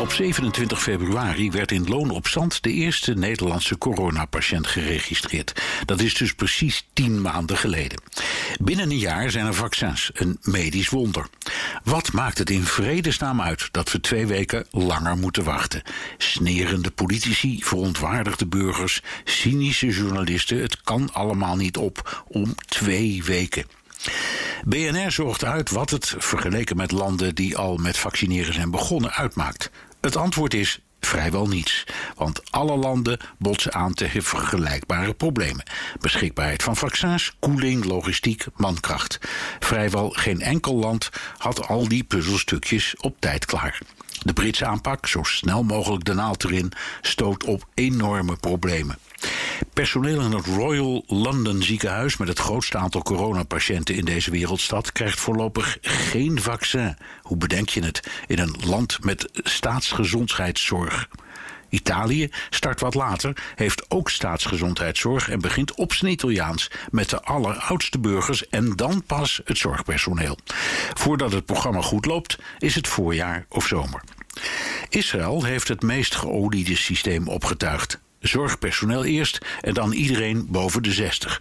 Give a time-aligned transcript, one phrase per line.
[0.00, 5.62] Op 27 februari werd in Loonopstand de eerste Nederlandse coronapatiënt geregistreerd.
[5.84, 8.00] Dat is dus precies tien maanden geleden.
[8.60, 11.26] Binnen een jaar zijn er vaccins, een medisch wonder.
[11.84, 15.82] Wat maakt het in vredesnaam uit dat we twee weken langer moeten wachten?
[16.18, 23.64] Snerende politici, verontwaardigde burgers, cynische journalisten, het kan allemaal niet op om twee weken.
[24.64, 29.70] BNR zorgt uit wat het, vergeleken met landen die al met vaccineren zijn begonnen, uitmaakt.
[30.00, 31.84] Het antwoord is vrijwel niets,
[32.16, 35.64] want alle landen botsen aan tegen vergelijkbare problemen.
[36.00, 39.18] Beschikbaarheid van vaccins, koeling, logistiek, mankracht.
[39.58, 43.78] Vrijwel geen enkel land had al die puzzelstukjes op tijd klaar.
[44.22, 48.98] De Britse aanpak, zo snel mogelijk de naald erin, stoot op enorme problemen.
[49.72, 55.20] Personeel in het Royal London ziekenhuis met het grootste aantal coronapatiënten in deze wereldstad krijgt
[55.20, 56.96] voorlopig geen vaccin.
[57.22, 61.08] Hoe bedenk je het in een land met staatsgezondheidszorg?
[61.68, 67.98] Italië start wat later, heeft ook staatsgezondheidszorg en begint op zijn Italiaans met de alleroudste
[67.98, 70.38] burgers en dan pas het zorgpersoneel.
[70.94, 74.02] Voordat het programma goed loopt, is het voorjaar of zomer.
[74.88, 78.00] Israël heeft het meest geoliede systeem opgetuigd.
[78.20, 81.40] Zorgpersoneel eerst en dan iedereen boven de 60.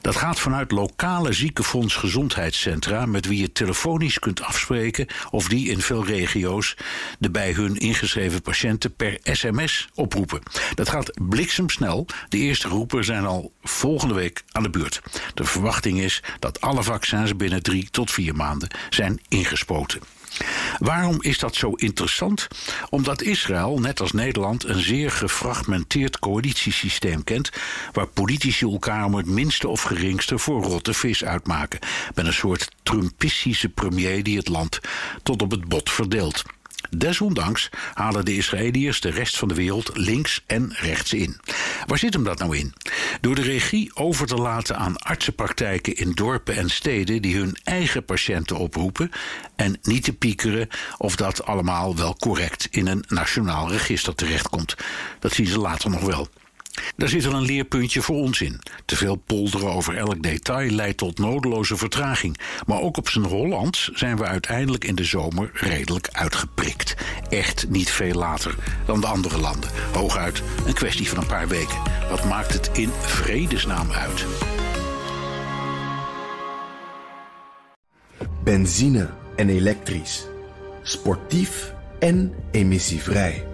[0.00, 5.80] Dat gaat vanuit lokale ziekenfonds gezondheidscentra met wie je telefonisch kunt afspreken of die in
[5.80, 6.76] veel regio's
[7.18, 10.42] de bij hun ingeschreven patiënten per sms oproepen.
[10.74, 12.06] Dat gaat bliksemsnel.
[12.28, 15.02] De eerste roepen zijn al volgende week aan de beurt.
[15.34, 20.00] De verwachting is dat alle vaccins binnen drie tot vier maanden zijn ingespoten.
[20.78, 22.48] Waarom is dat zo interessant?
[22.90, 27.50] Omdat Israël, net als Nederland, een zeer gefragmenteerd coalitiesysteem kent,
[27.92, 31.78] waar politici elkaar om het minste of geringste voor rotte vis uitmaken,
[32.14, 34.80] met een soort Trumpistische premier die het land
[35.22, 36.44] tot op het bot verdeelt.
[36.98, 41.40] Desondanks halen de Israëliërs de rest van de wereld links en rechts in.
[41.86, 42.74] Waar zit hem dat nou in?
[43.20, 48.04] Door de regie over te laten aan artsenpraktijken in dorpen en steden die hun eigen
[48.04, 49.10] patiënten oproepen
[49.56, 50.68] en niet te piekeren
[50.98, 54.74] of dat allemaal wel correct in een nationaal register terechtkomt.
[55.18, 56.28] Dat zien ze later nog wel.
[56.96, 58.60] Daar zit wel een leerpuntje voor ons in.
[58.84, 62.38] Te veel polderen over elk detail leidt tot nodeloze vertraging.
[62.66, 66.94] Maar ook op zijn Hollands zijn we uiteindelijk in de zomer redelijk uitgeprikt.
[67.28, 68.54] Echt niet veel later
[68.86, 69.70] dan de andere landen.
[69.92, 71.78] Hooguit een kwestie van een paar weken.
[72.10, 74.26] Wat maakt het in vredesnaam uit?
[78.44, 80.26] Benzine en elektrisch.
[80.82, 83.53] Sportief en emissievrij.